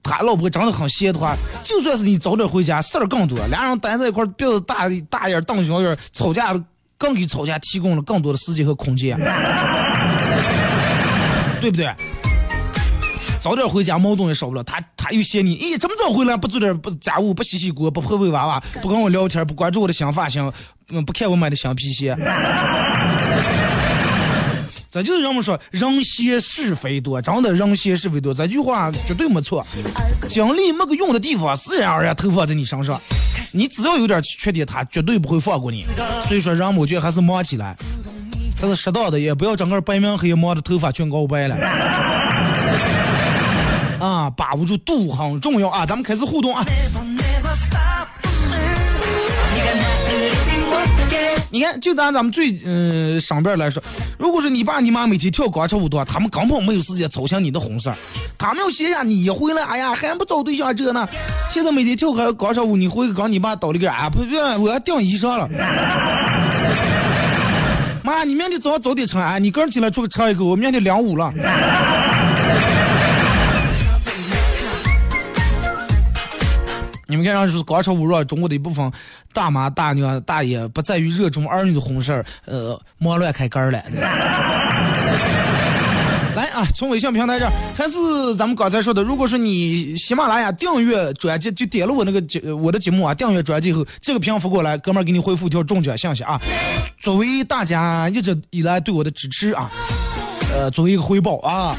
[0.02, 3.38] 他老婆真的很闲的话，就算是你早点回家，事儿更多。
[3.52, 6.60] 俩人待在一块儿，鼻子大大眼瞪小眼，吵架
[6.98, 9.16] 更给吵架提供了更多的时间和空间，
[11.62, 11.94] 对不对？
[13.42, 14.64] 早点回家，矛盾也少不了。
[14.64, 20.54] 他他又嫌你，咦，这么早回来不做点不家务，不洗洗锅，不陪陪娃娃，不跟我聊天，不关注我的新发型，
[20.92, 22.16] 嗯，不看我买的新皮鞋。
[24.92, 29.66] 这就是人们说人嫌是非多，真的人嫌是非多，这句话绝对没错。
[30.30, 33.02] 精力没个用的地方，自然而然投放在你身上。
[33.54, 35.84] 你只要有点缺点，他绝对不会放过你。
[36.28, 37.76] 所以说，人我觉得还是忙起来，
[38.60, 41.56] 但是适当的，也不要整个白明黑忙的头发全搞白了。
[44.02, 45.86] 啊，把握住度很重要啊！
[45.86, 46.66] 咱们开始互动啊！
[51.52, 53.84] 你看，就拿咱们最嗯、上边来说，
[54.18, 57.96] 如果是你爸你妈每天跳广场舞的话，他们根本没有时间操心你的红事儿，
[58.40, 61.08] 他们要闲下你一回来，哎呀，还不找对象这呢？
[61.48, 65.48] 现在每天跳个广场舞，你回去跟你爸叨了个，哎，不对，我要订衣裳了。
[68.04, 71.32] 妈，你明天早上早点穿，哎，你个人起来出去唱一个，我明天两舞了。
[77.12, 78.90] 你们看上是广场舞让中国的一部分
[79.34, 83.84] 大妈、大娘、大爷不在于热衷儿女的婚事儿，呃，忙乱开根儿了。
[86.34, 96.40] 来啊，从微信平台这儿，还是咱们刚才说的，如果是你喜马拉雅订阅专辑，就点了我那个节我的节目啊，订阅专辑后，这个评发过来，哥们儿给你回复一条中奖信息啊，
[97.02, 99.70] 作为大家一直以来对我的支持啊，
[100.56, 101.76] 呃，作为一个回报啊。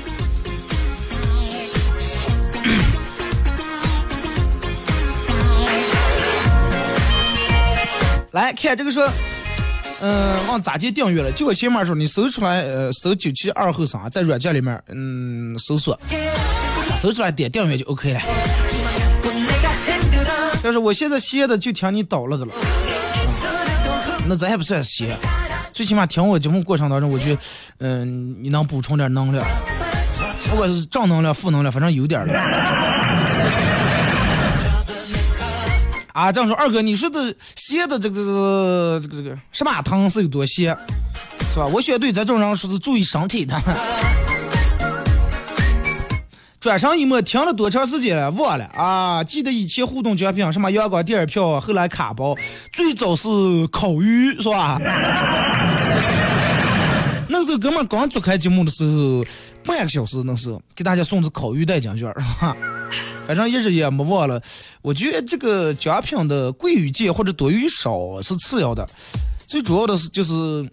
[8.32, 9.06] 来看这个说，
[10.00, 11.30] 嗯、往咋接订阅了？
[11.32, 15.98] 就我前面说，你搜出来，呃，搜九七二后三，在软件里面，嗯，搜索，
[17.00, 18.20] 搜出来点订阅就 OK 了。
[20.62, 22.52] 但是我现在歇的就听你叨了的了，
[24.26, 25.14] 那咱还不算歇，
[25.74, 27.40] 最起码听我节目过程当中，我觉得，
[27.80, 29.46] 嗯、你能补充点能量，
[30.48, 32.91] 不管是正能量、负能量，反正有点了。
[36.12, 40.76] 啊，这样说，二哥，你说的咸的这个这个这个这个什么汤是有多咸，
[41.52, 41.66] 是吧？
[41.66, 43.58] 我选对这种人说是注意身体的。
[46.60, 49.24] 转身一摸，听了多长时间了，忘了啊！
[49.24, 52.36] 记得以前互动奖品什么阳光电影票，后来卡包，
[52.72, 53.28] 最早是
[53.72, 54.78] 烤鱼，是吧？
[57.26, 59.24] 那时候哥们刚做开节目的时候，
[59.64, 62.56] 半个小时那时候给大家送的烤鱼代奖券，是吧？
[63.34, 64.40] 反正一直也没忘了。
[64.82, 68.86] 我觉得这个奖品的贵与贱或者多与少是次要的，
[69.46, 70.68] 最主要的是就是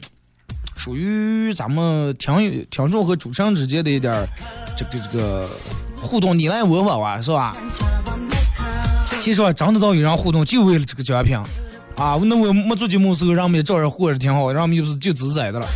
[0.75, 4.27] 属于咱们听友听众和主持人之间的一点儿
[4.75, 5.49] 这个这个
[5.95, 7.55] 互动，你来我往啊，是吧？
[9.21, 11.37] 其实啊，真的到有人互动就为了这个奖品
[11.95, 12.19] 啊！
[12.25, 15.67] 那我没做节目的时候，让我们也照样活着挺好，让我们就是就自在的了。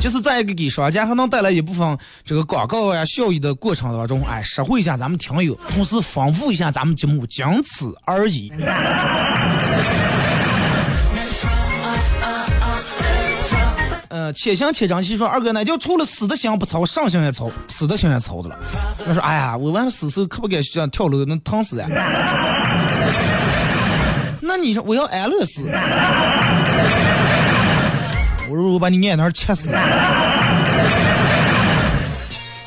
[0.00, 8.52] 就是在一个给商家还能带来一部分这个广告呀效益的过程当中，哎，实惠一下咱们听友，同时丰富一下咱们节目，仅此而已。
[14.08, 18.56] 呃，且行且珍惜说，二哥那就除了死的心不操，上心也操，死的心也操的了。
[19.08, 21.88] 我说，哎呀，我完死时候可不该这样跳楼，能疼死呀。
[24.40, 25.68] 那你说我要安乐死？
[28.48, 29.70] 我说我把你按那儿切死。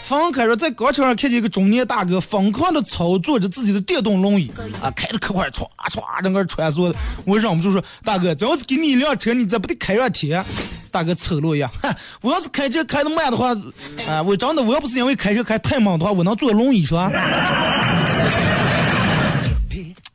[0.04, 6.96] 方开说，在广场上看见一个中年大哥疯狂的操作着自己的电动轮椅，啊，开着可快，歘歘整个穿梭的。
[7.26, 10.44] 我忍不住说，大哥，这要是给你一辆车，你这不得开上天？
[10.90, 13.50] 大哥丑陋一样，哼，我要是开车开的慢的话，
[14.08, 17.12] 啊，我真的我要不是因为开车开太猛的话，我能坐轮椅是吧？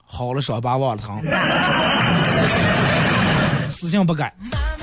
[0.05, 1.23] 好了，伤疤忘了疼，
[3.71, 4.35] 死性不改。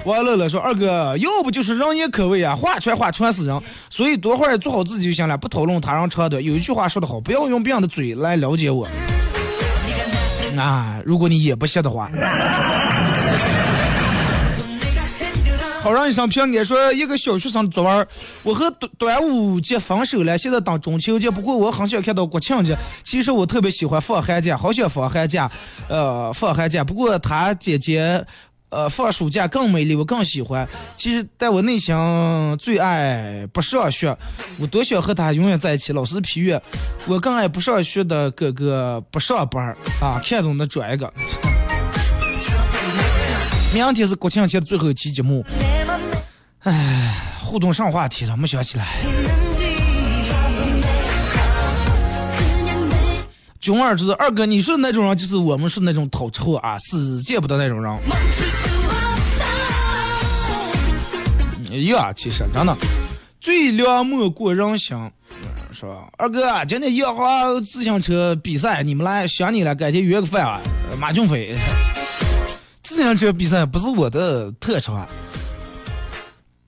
[0.04, 6.44] 王乐乐说：“二哥，要不就是人言可畏啊，话传话传死人，所以多会儿做好自己就行了，不讨论他人长短。
[6.44, 8.88] 有一句话说得好，不要用别人的嘴来了解我。
[10.58, 12.10] 啊，如果你也不信的话。”
[15.84, 18.08] 好让一声平安说，一个小学生作文，
[18.44, 21.32] 我和端端午节分手了，现在等中秋节。
[21.32, 22.78] 不过我很想看到国庆节。
[23.04, 25.50] 其实我特别喜欢放寒假，好想放寒假，
[25.90, 26.84] 呃，放寒假。
[26.84, 28.24] 不过他姐姐，
[28.72, 30.68] 呃，放暑假更美丽，我更喜欢。
[30.98, 31.94] 其实，在我内心
[32.58, 34.18] 最爱不上学，
[34.60, 35.92] 我多想和他永远在一起。
[35.94, 36.62] 老师批阅，
[37.06, 41.14] 我更爱不上学的哥哥不上班儿啊， 看中的转一个。
[43.74, 45.46] 明天是国庆节最后一期节目，
[46.64, 49.41] 唉，互动上话题了，没想起来。
[53.62, 57.96] 囧儿就是二哥，你说那种人，就是我们是那种讨臭啊，死见不得那种人。
[61.72, 62.76] 哎呀，其实真的，
[63.40, 64.98] 最凉莫过人心，
[65.72, 66.10] 是吧？
[66.18, 70.60] 二哥，今天约好自行车比赛，你们来，想你了，改天约个饭啊。
[71.00, 71.56] 马俊飞，
[72.82, 75.08] 自行车比赛不是我的特长。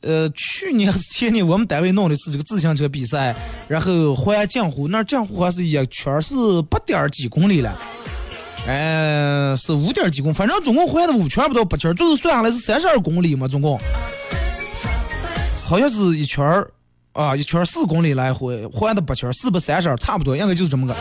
[0.03, 3.33] 呃，去年还是前年，我们单位弄的是这个自行车比赛，
[3.67, 6.35] 然后环江湖，那江湖还是一圈是
[6.69, 7.79] 八点几公里了，
[8.67, 13.79] 哎，是五点几公，反正总共环了五圈不到八圈，最后算下来是三十二公里嘛，总共。
[15.65, 16.69] 好像是一圈儿
[17.13, 20.93] 啊，一圈四公里来回，环的八圈，四百三十二，差不多，应该就是这么个。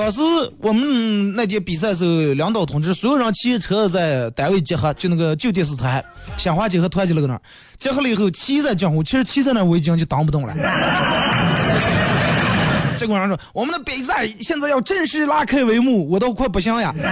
[0.00, 0.22] 当时
[0.60, 6.02] 我们那天比赛时候，领导通知所有人骑车在单位集合，就那个旧电视台
[6.38, 7.42] 新华集合团结那个那儿，
[7.76, 10.54] 集合了以后骑在江湖，其实骑在那儿我已经就当不动了。
[12.96, 16.94] 这个人说我们的比赛现在要正式拉开帷幕，我都快不行呀。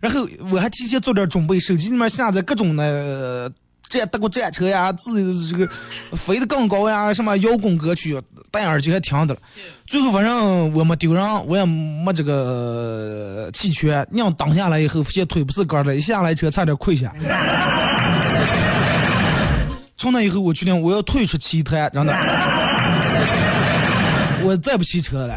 [0.00, 3.48] 然后我还提前做点准备，手机里面下载各种的
[3.90, 5.68] 战德国战车呀，自这个
[6.16, 8.18] 飞得更高呀，什么摇滚歌曲，
[8.52, 9.40] 戴耳机还听的了。
[9.84, 17.12] 最后反正我没丢人，我也没这个弃权，娘挡下来以后，发现腿不是杆儿的，一下来车差点跪下。
[19.98, 22.14] 从那以后，我决定我要退出骑团，真的，
[24.42, 25.36] 我再不骑车了。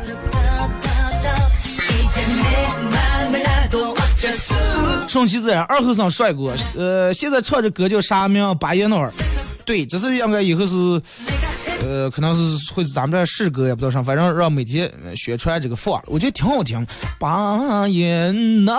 [5.14, 8.58] 顺其自然，二后生帅哥，呃，现在唱这歌叫啥名？
[8.58, 9.14] 巴彦淖尔。
[9.64, 10.74] 对，这是应该以后是，
[11.86, 16.84] 呃，可能是会是咱们这市歌也不知道啥，反正让媒体宣传这个放，我觉得挺好听。
[17.20, 18.34] 巴彦
[18.66, 18.74] 淖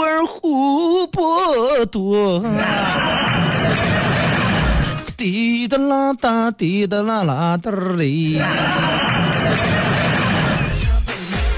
[0.00, 2.42] 尔湖泊多，
[5.18, 8.40] 滴答啦哒，滴答啦啦哒哩，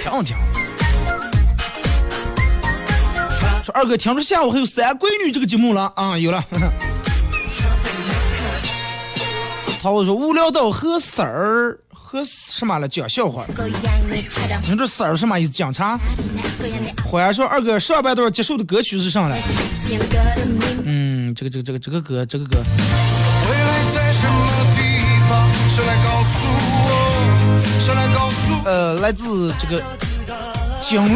[0.02, 0.36] 挺好听。
[3.78, 6.18] 二哥，听说下午还有三闺女这个节目了啊？
[6.18, 6.44] 有了。
[9.80, 13.44] 他我说无聊到和婶儿和什么了讲笑话。
[14.68, 15.52] 你说婶儿什么意思？
[15.52, 15.96] 讲啥？
[17.04, 19.36] 忽然说二哥上半段接受的歌曲是啥了？
[20.84, 22.58] 嗯，这个这个这个这个歌这个歌。
[28.64, 29.80] 呃，来自这个
[30.80, 31.08] 蒋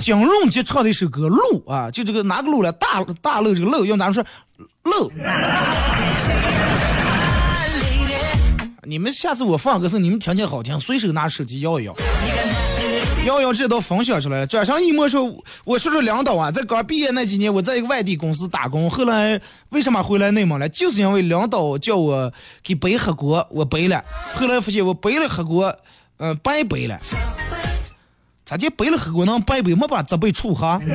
[0.00, 2.72] 金荣杰唱的一首歌《路》啊，就这个哪个路了？
[2.72, 4.24] 大大路这个路，用咱们说
[4.84, 5.12] 路。
[8.84, 11.94] 你们下次我放歌时，你们听听好听，随手拿手机摇一摇，
[13.26, 14.46] 摇一摇这都分享出来了。
[14.46, 15.24] 转身一摸说，
[15.64, 19.38] 我说说领导啊，在刚毕业那几年，我在一个外地公司打工，后来
[19.70, 20.66] 为什么回来内蒙了？
[20.70, 22.32] 就是因为领导叫我
[22.62, 24.02] 给背黑锅，我背了，
[24.34, 25.76] 后来发现我背了黑锅，
[26.16, 26.98] 嗯、白背了。
[28.48, 29.74] 咋就背了黑锅能白背？
[29.74, 30.80] 没把责备处哈？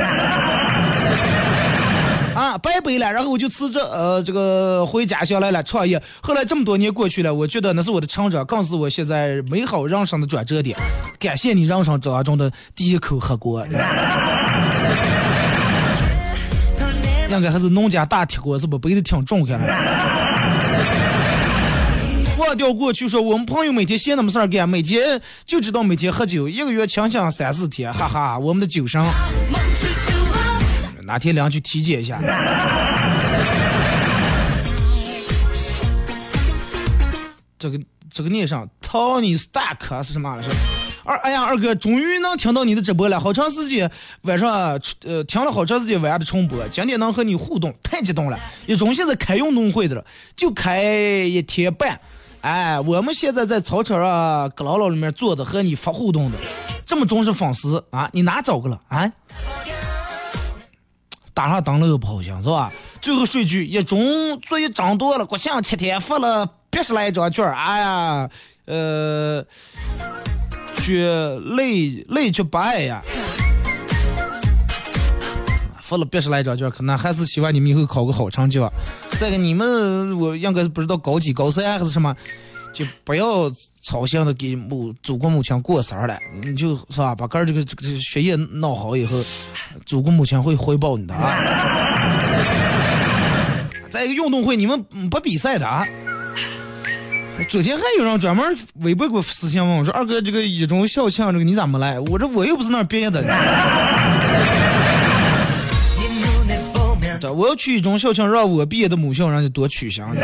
[2.34, 6.01] 啊，白背了，然后我就辞职，呃，这个回家乡来了创业。
[6.20, 10.76] 后来这么多年过去了，我觉得那是我的成长，更是我现在美好人生的转折点。
[11.20, 13.64] 感谢你人生当中的第一口黑锅，
[17.30, 21.12] 应该还是农家大铁锅，是不背的挺重开了。
[22.54, 29.04] 忘掉过去说，我们朋友每天闲那么事儿干，每天就知道每天喝酒，一个月清醒三四天，哈哈，我们的酒商。
[31.06, 32.22] 哪天两去体检一下？
[37.58, 37.80] 这个
[38.12, 40.39] 这个念上 Tony Stark 是什么？
[40.39, 40.51] 是
[41.04, 43.89] 二哎呀，二哥，终于能听到你的直播了，好长时间
[44.22, 48.38] 晚上呃听了好长时间晚上的重播，今天能和你互动，太激动了！
[48.68, 51.99] 一中现在开运动会的了，就开一天半。
[52.44, 56.38] 哎，我们现在在操场上搁牢牢里面坐着和你发互动的，
[56.86, 59.10] 这么忠实粉丝啊，你哪找个了啊？
[61.34, 62.70] 打上灯了又不好像是吧？
[63.02, 68.30] 最后说一句，一中作业涨多了，国庆七天发了八十来张卷儿，哎呀，
[68.66, 69.46] 呃，
[70.76, 71.02] 去
[71.56, 73.02] 累累去白呀，
[75.84, 78.71] 发了八十来张卷，可能还是希望你们以后考个好成绩吧。
[79.11, 82.15] 再个你们，我应该不知道高几高三还是什么。
[82.73, 83.51] 就不要
[83.84, 89.23] 操心的给母祖国母亲过生日了，你就是吧，把个儿这个这个学业弄好以后，
[89.86, 91.38] 祖国母亲会回报你的啊。
[93.91, 95.86] 再一个运动会，你们不比赛的啊。
[97.47, 103.21] 昨天还有人专门微博给我私信问我说：“二哥，这个一中校庆这个你咋没来？”我这我又不是那毕业的。
[107.32, 110.19] 我要去一中校庆让我毕业的母校人家多取笑你。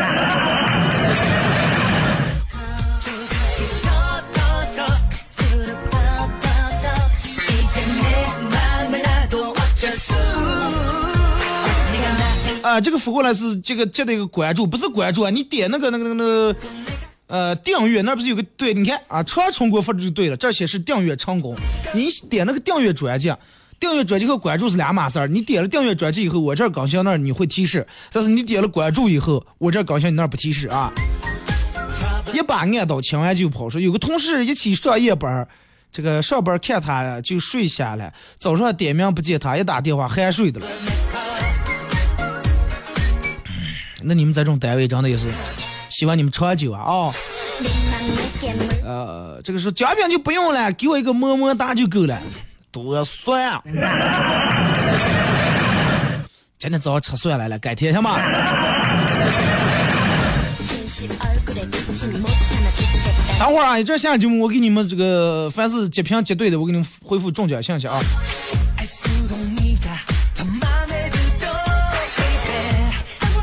[12.62, 16.56] 啊这个复过来是这个这得个关注不是关注啊你点那个那个那个那个
[17.26, 21.56] 呃订阅那不是有个对你看啊车重给我复制就对了这显示订阅成功。
[21.94, 23.32] 你点那个订阅专辑
[23.80, 25.26] 订阅专辑和关注是两码事儿。
[25.26, 30.92] 你点了订阅专辑以后，我这儿更新那儿你会提示，但是你点了关注以后，我这儿更新你那儿不提示啊。
[32.34, 35.48] 一把按到清完就跑，说有个同事一起上夜班儿，
[35.90, 40.66] 这个上班看他就睡下了，早上点名不见他，一打电话酣睡的了。
[44.02, 45.28] 那你们这种单位真的也是，
[45.88, 47.12] 希望你们长久啊啊、
[48.84, 52.20] 呃，这个是奖品就不用了，给我一个么么哒就够了，
[52.72, 53.62] 多酸啊！
[56.58, 58.18] 今天早上吃蒜来了，改天行吗？
[63.38, 67.98] 等会儿啊，这下节目我给你们这个凡是截屏截对的，我给你们回复中奖信息啊。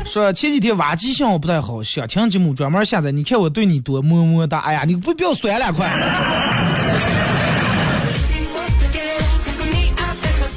[0.06, 3.12] 说前几天挖机信号不太好，想听节目专门下载。
[3.12, 4.60] 你看我对你多么么哒！
[4.60, 5.88] 哎呀，你不不要酸了，快！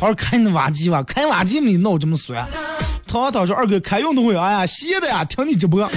[0.02, 2.44] 好好开你的挖机吧，开挖机没闹这么酸。
[3.06, 5.88] 涛涛说二哥开运动会，哎呀，歇的呀，听你直播。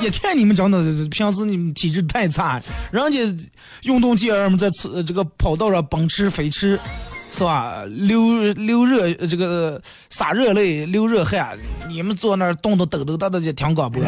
[0.00, 3.18] 一看你们真的平时你们体质太差，人家
[3.82, 4.70] 运动健儿们在
[5.04, 6.78] 这个跑道上奔驰飞驰，
[7.32, 7.82] 是吧？
[7.88, 11.58] 流流热这个洒热泪流热汗，
[11.88, 14.00] 你们坐那儿动动抖抖哒哒就听广播，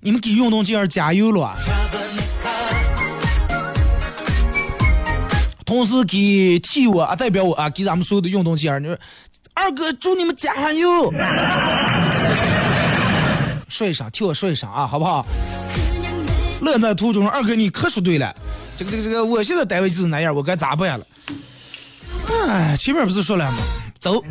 [0.00, 1.56] 你们给运动健儿加油了！
[5.64, 8.98] 同时给替我啊代表我啊给咱们所有的运动健儿，你说
[9.54, 11.12] 二哥祝你们加油！
[13.68, 15.24] 说一声，替我说一声啊，好不好？
[16.60, 18.34] 乐在途中，二哥你可说对了。
[18.76, 21.06] 这个这个这个，我现在单位就是那样，我该咋办了？
[22.48, 23.58] 哎，前面不是说了吗？
[24.00, 24.22] 走。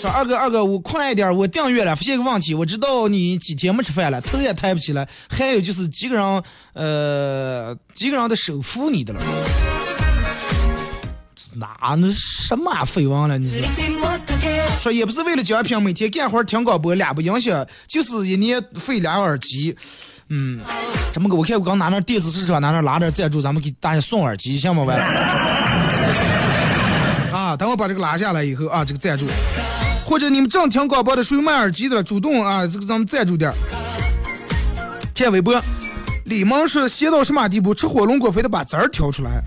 [0.00, 6.42] 说二哥二哥，我快一点，我订阅了，发现个问题，我知道你几天没吃饭了，头也抬不起来，还有就是几个人
[6.72, 9.20] 呃几个人的手扶你的了。
[11.54, 13.36] 哪那什么绯闻了？
[13.36, 13.50] 你
[14.80, 19.76] 说也不是为了奖品，每天干活听广播俩不影响，就是一年费俩耳机。
[20.28, 20.60] 嗯，
[21.12, 24.84] 这么个我看我刚拿那电子市场拿那拉点赞助，咱们给大家送耳机行吗？
[24.84, 25.04] 完了。
[27.36, 29.26] 啊，等我把这个拉下来以后啊，这个赞助，
[30.08, 33.54] 或者你们正听广播的属于卖耳机的，主动啊，这个咱们赞助点儿。
[35.14, 35.60] 看微博，
[36.24, 37.74] 李萌是闲到什么地步？
[37.74, 39.42] 吃火龙果非得把籽儿挑出来。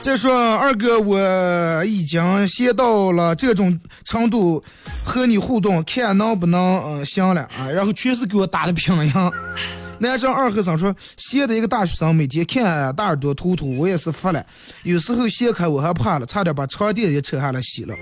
[0.00, 4.64] 再说二哥，我已经闲到了这种程度，
[5.04, 7.68] 和你互动，看能不能嗯行了啊？
[7.68, 9.32] 然后全是给我打的平阳。
[10.00, 14.42] 南郑二和尚说，闲的一个大学生，每天看大耳朵图图，我也是服了。
[14.82, 17.94] 有时候掀开我还怕了，差点把床垫也扯下来洗了。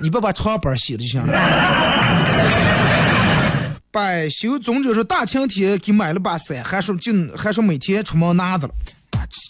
[0.00, 1.32] 你不把床板洗了就行了。
[3.90, 8.74] 百修总者说，大晴天给买了把伞，还说就还说每天出门拿着了，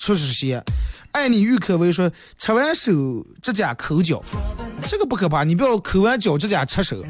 [0.00, 0.62] 确实些。
[1.10, 2.92] 爱你郁可唯说，吃完手
[3.42, 4.22] 指甲抠脚，
[4.86, 7.04] 这个不可怕，你不要抠完脚指甲吃手。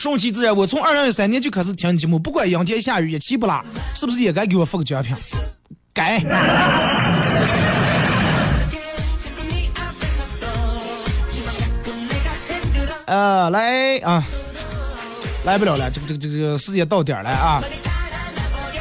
[0.00, 3.62] 顺其自然，我从二零一三年就开始听节目，不管阴天下雨，一期不拉，
[3.94, 5.14] 是不是也该给我发个奖品？
[5.92, 6.16] 该。
[13.04, 14.24] 呃，来啊，
[15.44, 17.62] 来不了了，这个这个这个时间到点了啊，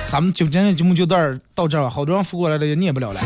[0.07, 3.20] 咱们今天的节目就到这到这儿吧，好多人发过来的也念不了了。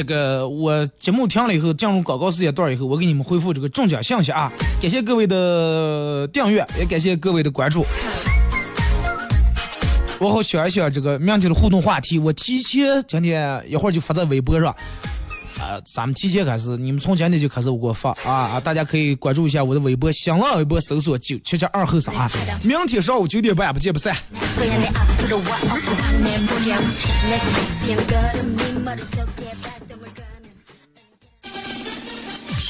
[0.00, 4.50] 这个我节目听了以后，进入广告时间段以后，我给你们回复这个中奖信息啊！
[4.80, 7.84] 感谢各位的订阅，也感谢各位的关注。
[10.18, 14.74] 我好想一想这个明天的互动话题，我提前今天一会儿就发在微博上。
[15.58, 18.60] 啊、咱们提前开始，你们从今天就开始我给我发啊啊！
[18.60, 22.26] 大家可以关注一下我的微博，新浪微博搜索九七七二后生啊。
[22.62, 24.16] 明天上午九点半不见不散。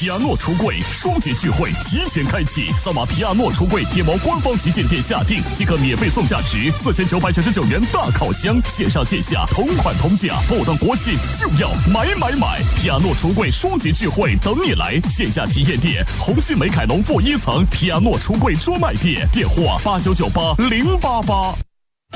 [0.01, 12.59] 皮亚诺橱柜双节聚会提前开启，扫码皮亚诺橱柜天猫官方旗舰店下定即可免费送价值四千九百九十九元大烤箱，线上线下同款同价，不等国庆就要买买买！
[12.75, 21.53] 皮亚诺橱柜双节聚会等你来，线下体验店红星美凯龙负一层皮亚诺橱柜专卖店，电话八九九八零八八。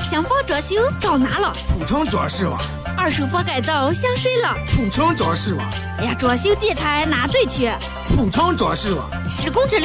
[0.04, 1.52] 想房装修找哪了？
[1.66, 2.60] 普城装饰网，
[2.96, 4.54] 二手房改造想谁了？
[4.66, 5.66] 普城装饰网，
[5.98, 7.76] 哎呀，装修建材哪最缺？
[8.14, 9.10] 普城装饰网。
[9.28, 9.84] 施工质量。